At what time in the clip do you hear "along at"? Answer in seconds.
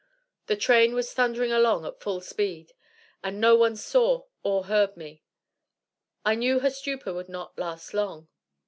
1.51-1.99